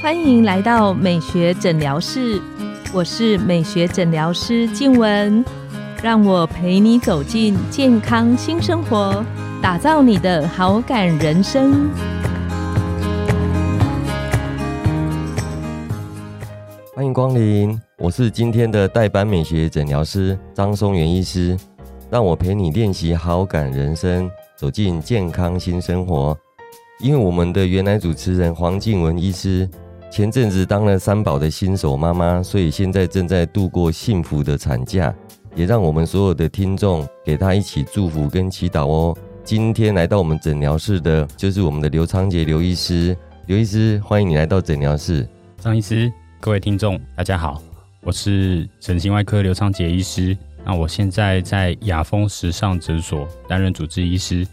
[0.00, 2.40] 欢迎来到美学诊疗室，
[2.92, 5.44] 我是美学诊疗师静文，
[6.02, 9.24] 让我陪你走进健康新生活，
[9.60, 11.90] 打造你的好感人生。
[16.94, 21.56] 欢迎光临，我是今天的代班美学诊疗师张松元医师，
[22.08, 26.36] 让我陪你练习好感人生，走进健康新生活。
[27.00, 29.68] 因为我们的原来主持人黄静雯医师。
[30.10, 35.14] 前阵子当了三宝的新手妈妈，所以现在正在度过幸福的产假，
[35.54, 39.16] 也让我们所有的听众给她一起祝福跟祈祷哦。
[39.44, 43.16] 今天来到我们诊疗室的，就是我们的刘昌杰刘医师。
[43.46, 45.28] 刘医师，欢迎你来到诊疗室。
[45.58, 47.62] 张医师，各位听众，大家好，
[48.00, 50.36] 我是整形外科刘昌杰医师。
[50.64, 54.44] 那我现在在雅风时尚诊所担任主治医师。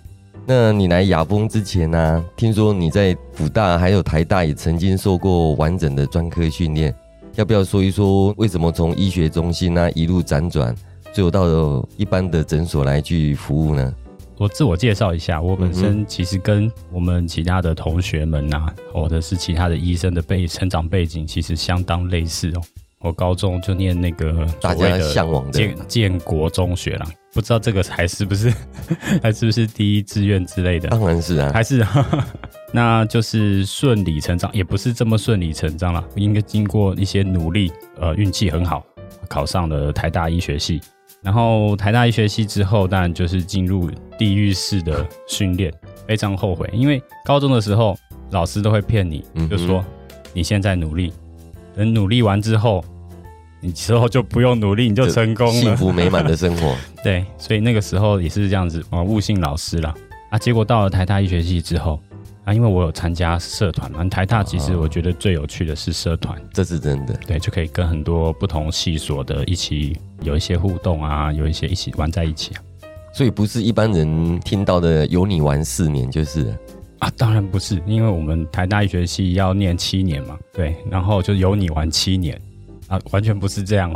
[0.48, 2.23] 那你来雅风之前呢？
[2.35, 6.94] 听说你在辅大还有台大也曾经受过完整的专科训练，
[7.34, 10.76] 要不要说一说为什么从医学中心呢一路辗转，
[11.12, 13.91] 最后到了一般的诊所来去服务呢？
[14.37, 22.62] 我自我介绍一下，我本身其实跟我们其他的同学们呐，或者是其他的医生的背成长背景，其实相当类似哦。
[22.99, 25.51] 我高中就念那个大家向往的。
[25.51, 28.52] 建建国中学啦，不知道这个还是不是
[29.21, 30.90] 还是不是第一志愿之类的？
[30.90, 31.85] 当然是啊，还是，
[32.74, 38.84] 那就是顺理成章，也不是这么顺理成章了，应该经过一些努力，呃，运气很好，
[39.30, 40.82] 考上了台大医学系。
[41.21, 45.74] 然后台大医学系之后，当然就是进入地狱式的训练，
[46.07, 47.98] 非常后悔，因为高中的时候
[48.30, 49.84] 老师都会骗你，就说
[50.34, 51.12] 你现在努力，
[51.76, 52.84] 等努力完之后。
[53.62, 56.76] 你之后就不用努力，你就成功了，幸福美满的生活。
[57.04, 59.91] 对，所以那个时候也是这样子啊，悟性老师了
[60.29, 60.37] 啊。
[60.37, 61.99] 结果到了台大医学系之后
[62.43, 67.19] 啊，因为我有参加社团嘛，台大其实我觉得最有趣的是社团，这是真的。
[67.25, 72.62] 对，就可以跟很多不同系所的一起有一些互动啊，有一些一起玩在一起啊。
[73.16, 76.53] 所以不是一般人听到的有你玩四年就是
[77.06, 82.36] 啊，当然不是，因为我们台大医学系要念七年嘛，对，然后就有你玩七年。
[82.88, 83.94] 啊，完全不是这样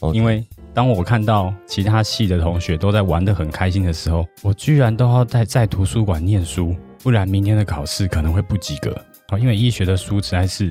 [0.00, 0.12] 哦。
[0.12, 0.44] 因为
[0.74, 8.92] 当我看到其他系的同学都在玩的很开心的时候，我居然都要在在图书馆念书，不然明天的考试可能会不及格
[9.28, 9.38] 啊。
[9.38, 10.70] 因为医学的书实在是，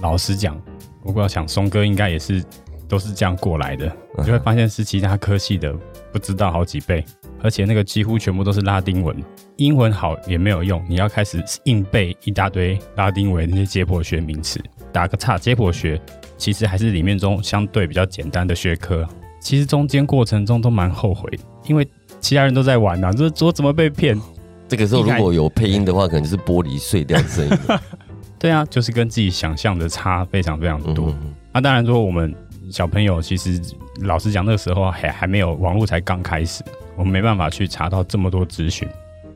[0.00, 0.60] 老实讲，
[1.02, 2.40] 不过想松哥应该也是
[2.86, 3.88] 都是这样过来的，
[4.18, 5.74] 就会发现是其他科系的
[6.12, 7.04] 不知道好几倍，
[7.42, 9.16] 而且那个几乎全部都是拉丁文，
[9.56, 14.60] 英文好也没有用，你要开始硬背一大堆拉丁文那些解剖学名词，
[14.92, 16.00] 打个岔，解剖学。
[16.38, 19.08] 其实还是里面中相对比较简单的学科，
[19.40, 21.30] 其实中间过程中都蛮后悔，
[21.66, 21.88] 因为
[22.20, 24.20] 其他人都在玩啊，这我怎么被骗？
[24.68, 27.58] 这个时候如果有配音的话，可能就是玻璃碎掉的声音。
[28.38, 31.14] 对啊，就是跟自己想象的差非常非常多。
[31.54, 32.34] 那当然说我们
[32.70, 33.60] 小朋友其实
[34.02, 36.64] 老实讲，那个时候还还没有网络，才刚开始，
[36.96, 38.88] 我们没办法去查到这么多资讯。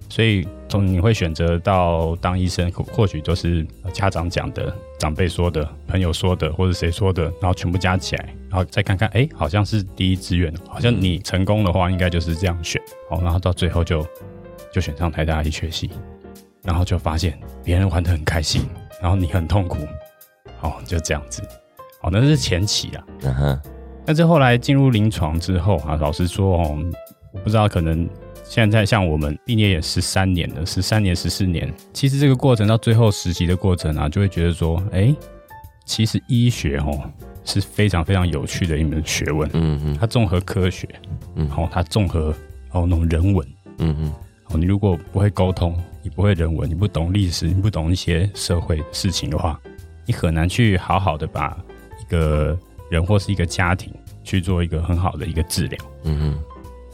[0.08, 14.04] 所以，从你会选择到当医生，或许都是家长讲的、长辈说的、朋友说的，或者谁说的，然后全部加起来，然后再看看，哎，好像是第一志愿，好像你成功的话，应该就是这样选，好，然后到最后就
[14.72, 15.88] 就选上台大医学系，
[16.64, 18.62] 然后就发现别人玩的很开心，
[19.00, 19.86] 然后你很痛苦，
[20.58, 21.40] 好，就这样子，
[22.00, 23.60] 好，那是前期啊，嗯哼，
[24.04, 26.78] 但是后来进入临床之后啊，老实说哦，
[27.32, 28.08] 我不知道可能。
[28.42, 35.14] 现在像我们毕业也十三年了，十三年、十四年，其实这个过程到最后实习的过程啊，就会觉得说，哎，
[35.84, 37.00] 其实医学哦
[37.44, 40.88] 是非常非常有趣的一门学问，嗯嗯，它综合科学，
[41.36, 42.34] 嗯，好，它综合
[42.72, 43.46] 哦那种人文，
[43.78, 44.12] 嗯嗯，
[44.48, 49.60] 哦，你如果不会沟通，你不会人文，你不懂历史，你不懂一些社会事情的话，
[50.06, 51.69] 你很难去好好的把一
[52.10, 52.58] 个
[52.90, 53.90] 人或是一个家庭
[54.22, 56.38] 去做一个很好的一个治疗，嗯嗯。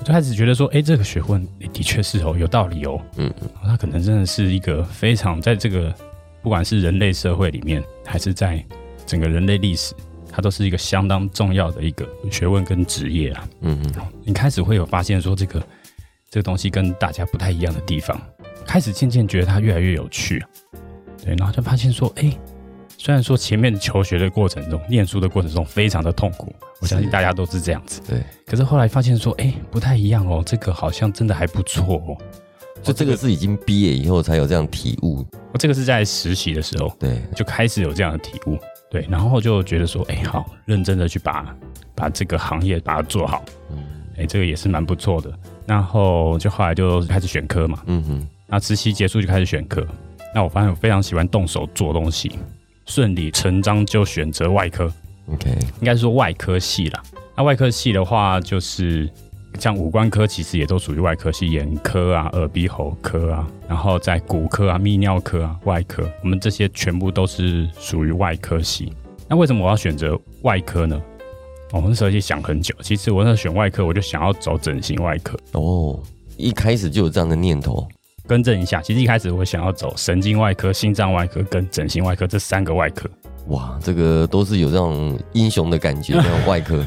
[0.05, 3.01] 就开始觉得说，哎，这个学问的确是哦，有道理哦。
[3.17, 5.93] 嗯嗯，它可能真的是一个非常在这个
[6.43, 8.63] 不管是人类社会里面，还是在
[9.07, 9.95] 整个人类历史，
[10.31, 13.49] 它都是一个相当重要的一个学问跟职业啊。
[13.63, 15.61] 嗯嗯，你开始会有发现说，这个
[16.31, 18.21] 这个东西跟大家不太一样的地方，
[18.67, 20.45] 开始渐渐觉得它越来越有趣。
[21.25, 22.31] 对，然后就发现说，哎。
[22.99, 28.01] 虽然说前面求学的过程中、念书的过程中非常的痛苦，我相信大家都是这样子。
[28.09, 28.21] 对。
[28.47, 32.17] 可是后来发现说，哎，不太一样哦，这个好像真的还不错哦。
[32.83, 35.25] 就这个是已经毕业以后才有这样体悟。
[35.53, 38.59] 我这个是在实习的时候，对，就开始有这样的体悟。
[38.91, 41.55] 对，然后就觉得说，哎，好，认真的去把
[41.95, 43.45] 把这个行业把它做好。
[43.71, 43.79] 嗯。
[44.19, 45.31] 哎，这个也是蛮不错的。
[45.67, 47.83] 然后就后来就开始选科嘛。
[47.87, 48.29] 嗯哼。
[48.47, 49.85] 那实习结束就开始选科。
[50.35, 52.39] 那我发现我非常喜欢动手做东西，
[52.87, 54.91] 顺理成章就选择外科。
[55.29, 55.51] OK，
[55.81, 57.03] 应该是说外科系啦。
[57.37, 59.11] 那外科系的话，就是
[59.59, 68.93] 像五官科，其实也都属于外科系，眼科啊、耳鼻喉科啊，然后在骨科啊、泌尿科啊、外科，我们这些全部都是属于外科系。
[69.29, 71.01] 那为什么我要选择外科呢？
[71.73, 75.37] 我那时候去想很久，其实我那时候选外科，我就想要走整形外科。
[75.53, 76.01] 哦，
[76.37, 77.87] 一开始就有这样的念头。
[78.27, 83.09] 更正一下，其实一开始我想要走神经外科、心脏外科跟整形外科这三个外科。
[83.49, 86.85] 哇，这个都是有这种英雄的感觉， 那种外科。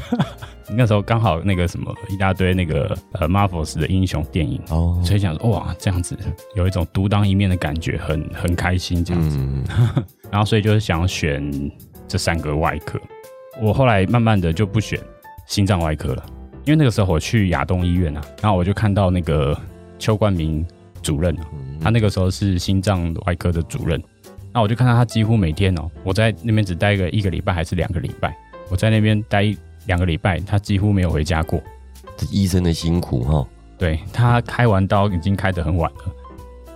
[0.72, 6.16] 那时候刚好那个什么一大堆那个呃 Marvels 的英雄电影哦，所以想说哇，这样子
[6.54, 9.38] 有一种独当一面的感觉，很很开心这样子。
[10.30, 11.72] 然后所以就是想要选
[12.06, 13.00] 这三个外科。
[13.60, 15.00] 我后来慢慢的就不选
[15.46, 16.24] 心脏外科了，
[16.64, 19.58] 因为那个时候我去亚东医院啊，然后我就看到那个
[19.98, 20.64] 邱冠明
[21.02, 21.46] 主任啊，
[21.80, 24.02] 他那个时候是心脏外科的主任。
[24.52, 28.36] 那我就看到他几乎每天哦，我在那边只待个一个礼拜还是两个礼拜，
[28.68, 29.54] 我在那边待
[29.86, 31.62] 两个礼拜，他几乎没有回家过。
[32.16, 33.46] 这医生的辛苦哈。
[33.78, 36.14] 对他开完刀已经开得很晚了，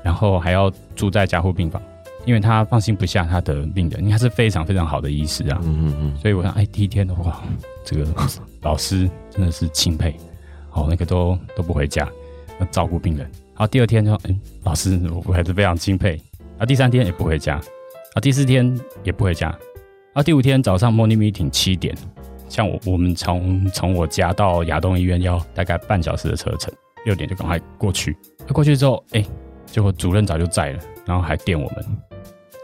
[0.02, 1.82] 然后还要住在加护病房，
[2.24, 5.60] 因为他放心不下他的病人，因为他是非常非常好的医师啊。
[5.64, 6.16] 嗯嗯嗯。
[6.16, 7.42] 所以我想，哎，第一天的话，
[7.84, 8.06] 这个
[8.62, 10.16] 老师真的是钦佩，
[10.70, 12.08] 哦，那个都都不回家
[12.58, 13.30] 要照顾病人。
[13.54, 16.20] 然后第二天说，嗯，老师我还是非常钦佩。
[16.58, 17.56] 啊，第三天也不回家，
[18.14, 19.56] 啊，第四天也不回家，
[20.12, 21.96] 啊，第五天早上 morning meeting 七点，
[22.48, 26.72] 像我我们从从我家到亚东医院要大概半小时的车程，
[27.04, 28.16] 六点就赶快过去。
[28.52, 29.24] 过去之后，哎，
[29.66, 31.84] 结果主任早就在了，然后还电我们，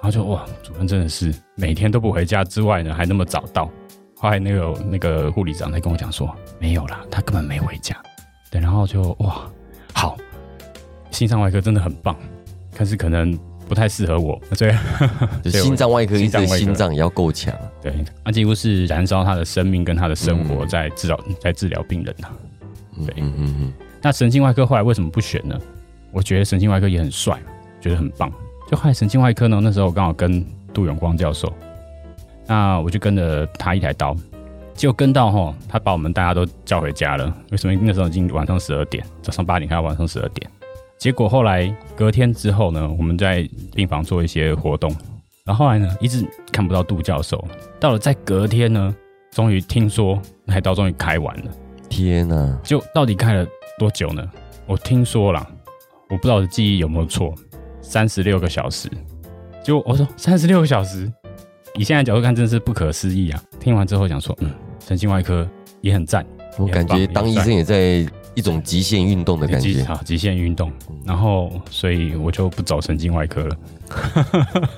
[0.00, 3.69] 然后就哇，主任真的是每天都不回家之外呢，还那么早到。
[4.16, 7.96] 后来那个那个护理长才跟我讲说，没有啦，他根本没回家。
[8.50, 9.50] 对，然后就哇，
[11.20, 12.17] 心脏外科真的很棒，
[12.75, 13.38] 但是可能。
[13.69, 14.72] 不太适合我， 所以
[15.49, 17.55] 心脏外科医生心脏也要够强。
[17.81, 17.94] 对，
[18.25, 22.26] 那几乎是燃烧他的生命跟他的生活在治疗，在治疗病人呐。
[23.06, 23.72] 对，嗯嗯嗯。
[24.02, 25.56] 那神经外科后来为什么不选呢？
[26.11, 27.40] 我觉得神经外科也很帅，
[27.81, 28.28] 觉得很棒。
[28.69, 30.44] 就后来神经外科呢，那时候我刚好跟
[30.75, 31.52] 杜永光教授，
[32.49, 34.16] 那我就跟着他一台刀，
[34.75, 37.32] 结果跟到哈，他把我们大家都叫回家了。
[37.52, 37.81] 为什么？
[37.81, 40.50] 那时候已经晚上十二点，早上八点，还要晚上十二点。
[41.00, 44.94] 结果后来隔天之后呢，我们在病房做一些活动，
[45.47, 47.43] 然后后来呢一直看不到杜教授。
[47.81, 48.94] 到了在隔天呢，
[49.31, 51.44] 终于听说那台刀终于开完了。
[51.88, 52.61] 天哪！
[52.62, 53.47] 就到底开了
[53.79, 54.23] 多久呢？
[54.67, 55.44] 我听说了，
[56.11, 57.35] 我不知道我的记忆有没有错，
[57.81, 58.87] 三十六个小时。
[59.64, 61.11] 就我说三十六个小时，
[61.76, 63.43] 以现在角度看，真是不可思议啊！
[63.58, 65.49] 听完之后想说，嗯，神经外科
[65.81, 66.26] 也很赞。
[66.58, 68.06] 我感觉当医生也在。
[68.34, 70.70] 一种极限运动的感觉啊，极限运动，
[71.04, 73.56] 然后所以我就不走神经外科了。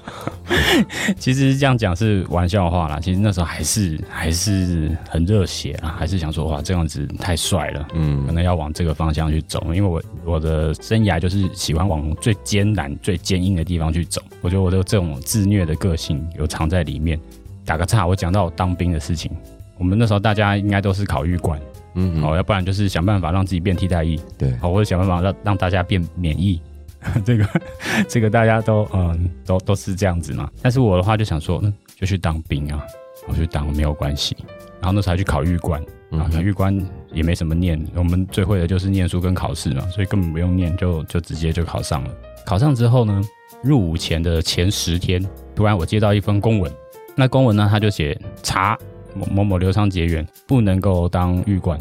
[1.19, 14.23] 其实这样讲是玩笑话啦，其实那时候还是还是很热血啊，还是想说哇这样子太帅了，嗯，可能要往这个方向去走，因为我我的生涯就是喜欢往最艰难、最坚硬的地方去走。
[14.41, 17.21] 我觉得我的这种自虐的个性有藏在里面。
[17.65, 19.31] 打个岔，我讲到当兵的事情，
[19.79, 21.61] 我们那时候大家应该都是考预官。
[21.95, 26.61] 嗯，哦，要不然就是想办法让自己变替代役，对，好，或者想办法让让大家变免疫，
[27.25, 27.47] 这个
[28.09, 30.51] 这个大家都嗯都都是这样子嘛。
[30.63, 32.83] 但是我的话就想说，嗯，就去当兵啊，
[33.29, 34.37] 我去当没有关系。
[34.81, 36.77] 然后那时候还去考预官，啊，考预官
[37.13, 42.11] 也没什么念，我们最会的就是念书跟考试嘛，所以根本不用念，就就直接就考上了。
[42.45, 43.23] 考上之后呢，
[43.63, 45.25] 入伍前的前十天，
[45.55, 46.73] 突然我接到一封公文，
[47.15, 48.79] 那公文呢他就写查。
[49.15, 51.79] 某某某刘昌结缘不能够当狱官，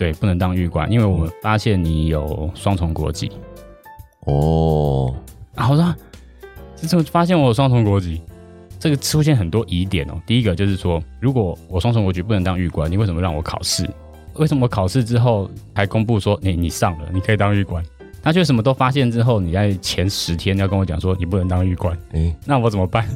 [0.00, 3.30] 对，不能当狱官，因为我们发现你有双重国籍。
[4.20, 5.14] 哦，
[5.54, 5.94] 然后说，
[6.74, 8.22] 这发现我有双重国籍，
[8.78, 10.14] 这个出现很多疑点哦。
[10.26, 13.86] 第一个就是说，如果我双重国籍不能当狱官，你为什么让我考试？
[14.36, 17.84] 为什么考试之后还公布说你你上了，你可以当狱官？
[18.22, 23.06] 他却什么都发现之后，你在前十天要跟我讲说你不能当狱官，哎，那我怎么办？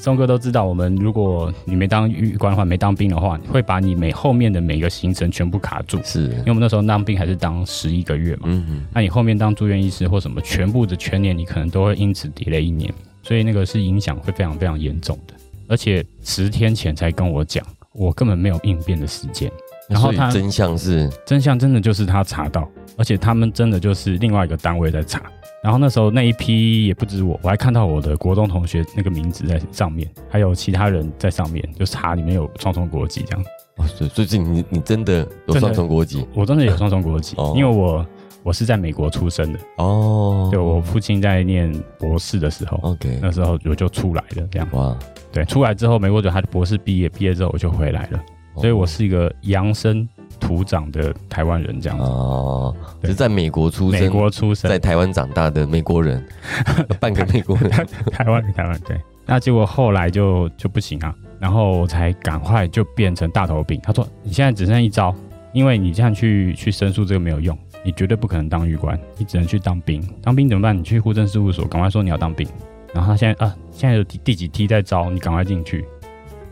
[0.00, 6.00] 松哥都知道，我们如果你没当狱官的话，没当兵的话，会把你每后面的每个行程全部卡住。
[6.02, 8.44] 是，因为我们那时候当兵还是当十一个月嘛。
[8.46, 8.86] 嗯嗯。
[8.94, 12.92] 那你后面当住院医师或什么，全部的全年你可能都会因此 delay 一年，
[13.22, 15.34] 所以那个是影响会非常非常严重的。
[15.68, 19.52] 而且十天前才跟我讲，我根本没有应变的时间。
[19.88, 25.20] 然后他真相是，真相真的就是他查到，而且他们真的就是另外一个单位在查。
[25.62, 33.44] 然后那时候那一批也不止我，我还看到我的国中同学那个名字在上面，还有其他人在上面，就查里面有双重国籍这样。
[33.76, 36.26] 哦，所以最近你你真的有双重国籍？
[36.34, 36.64] 我真的。
[36.64, 38.06] 有双重国籍，因为我
[38.42, 39.58] 我是在美国出生的。
[39.76, 44.68] 哦，对我父亲在念博士的时候，OK，那时候我就出来了，这样。
[44.72, 44.96] 哇，
[45.32, 48.20] 对，出来之后没多久他的博士毕业，毕业之后我就回来了，
[48.56, 50.08] 所以我是一个洋生
[50.50, 56.26] 土长的台湾人，这样子哦，是在美国出生，美国出生，在台湾长大的美国人，
[56.98, 57.70] 半个美国人，
[58.10, 65.14] 台湾台湾对，那结果后来就就不行啊，然后我才赶快就变成大头兵，他说你现在只剩一招，
[65.52, 67.56] 因为你这样去去申诉这个没有用。
[67.82, 70.06] 你绝对不可能当狱官，你只能去当兵。
[70.20, 70.76] 当兵怎么办？
[70.76, 72.46] 你去户政事务所，赶快说你要当兵。
[72.92, 75.82] 然后他现在啊，现在有第第几梯在招，你赶快进去。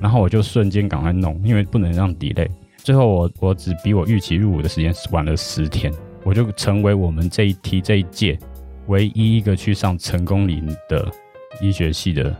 [0.01, 2.49] 然后我就瞬间赶快弄，因为不能让 delay。
[2.89, 5.93] 最后我我只比我预期入伍的时间晚了十天，
[6.25, 8.39] 我就成为我们这一梯这一届
[8.87, 11.07] 唯一一个去上成功岭的
[11.61, 12.35] 医学系的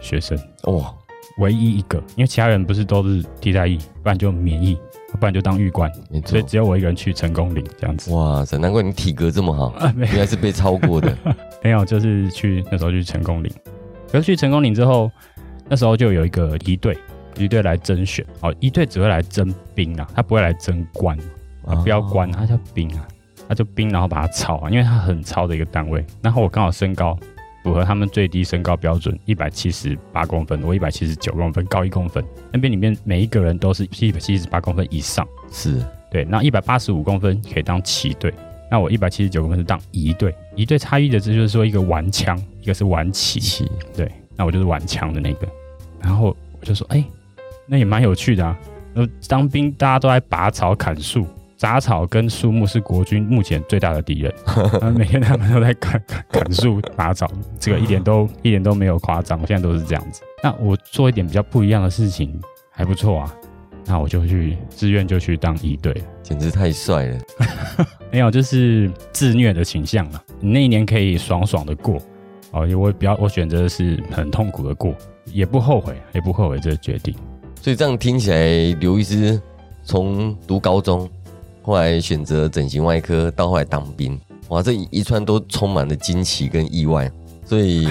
[0.00, 0.38] 学生。
[0.66, 0.94] 哇，
[1.40, 4.78] 唯一一个，因为其他人不是都是替代役，不然就免役。
[5.18, 5.90] 不然就当狱官，
[6.24, 8.14] 所以只有我一个人去成功岭这样子。
[8.14, 11.12] 哇塞，难怪你体格这么好， 原来是被超过的。
[11.60, 13.50] 没有，就是去那时候去成功岭。
[14.12, 15.10] 可是去成功岭之后，
[15.68, 16.96] 那时候就有一个一队，
[17.38, 18.24] 一队来甄选。
[18.40, 21.16] 哦，一队只会来征兵啊，他不会来征官
[21.66, 23.08] 啊，不要官，他叫兵啊，
[23.48, 26.04] 他就兵，然后把他操啊，因为他很超的一个单位。
[26.22, 27.18] 然后我刚好身高。
[27.64, 32.24] 符合他们最低身高标准，一百七十八公分，我一百七十九公分，高一公分。
[32.52, 36.24] 那边里面每一个人都是一百七十八公分以上，是对。
[36.24, 38.32] 那一百八十五公分可以当旗队，
[38.70, 40.34] 那我一百七十九公分是当一队。
[40.54, 43.68] 一队差异的这就是说一个玩枪，一个是玩旗。
[43.94, 45.46] 对，那我就是玩枪的那个。
[46.00, 47.04] 然后我就说，哎，
[47.68, 48.58] 那也蛮有趣的啊。
[48.94, 51.26] 那当兵大家都在拔草砍树。
[51.56, 54.32] 杂草跟树木是国军目前最大的敌人，
[54.94, 60.22] 每天他们都在砍砍树、 拔草，这个一点都一点都没有夸张，现在都是这样子。
[60.40, 63.34] 那我做一点比较不一样的事情，还不错啊。
[63.86, 67.18] 那我就去自愿就去当一队，简直太帅了。
[68.12, 70.22] 没有，就是自虐的倾向了。
[70.38, 72.00] 你那一年可以爽爽的过，
[72.52, 74.94] 哦，我比较我选择的是很痛苦的过，
[75.24, 77.12] 也不后悔，也不后悔这个决定。
[77.60, 79.40] 所以这样听起来，刘医师
[79.84, 81.08] 从读高中。
[81.60, 87.12] 后来选择整形外科，到后来当兵，哇，这一串都充满了惊奇跟意外，
[87.44, 87.86] 所以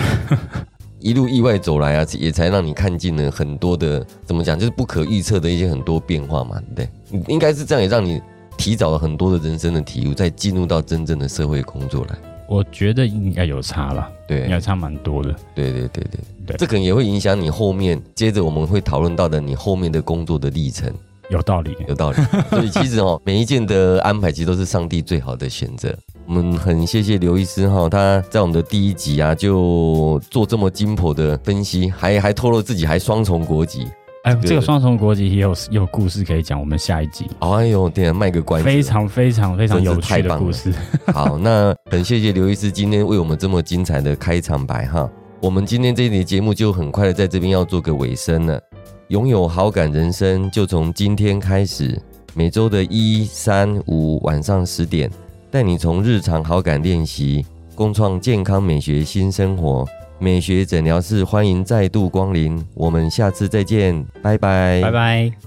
[0.98, 6.90] 一路意外走来啊，也才让你看尽了很多的怎么讲，就是不可预测的一些很多变化嘛，对？
[7.28, 8.20] 应该是这样，也让你
[8.58, 12.18] 提早了很多的人生的体悟，再进入到真正的社会工作来。
[12.48, 15.36] 我觉得应该有差了，对，应该差蛮多的。
[15.54, 20.92] 对对对对对，这可能也会影响你后面，接着我们会讨论到的你后面的工作的历程。
[21.30, 22.18] 有道理，有道理。
[22.50, 25.94] 所以其实哦，每一件的安排其实都是上帝最好的选择。
[26.26, 33.86] 我们很谢谢刘医师哈，他在我们的第一集啊就做这么精辟的分析，还还透露自己还双重国籍。
[34.28, 37.26] 哎，这个双重国籍也有有故事可以讲，我们下一集。
[37.40, 40.74] 哎呦，天，卖个关子，非常非常非常有趣的故事。
[41.14, 45.10] 好，那很谢谢刘医师今天为我们这么精彩的开场白哈。
[45.40, 48.62] 我们今天这一集节目就很快的在这边要做个尾声了。
[49.08, 51.98] 拥有好感人生，就从今天开始。
[52.34, 55.10] 每周的一、三、五晚上十点，
[55.50, 59.88] 带你从日常好感练习，共创健康美学新生活。
[60.20, 65.47] 美学诊疗室欢迎再度光临，我们下次再见，拜拜，拜拜。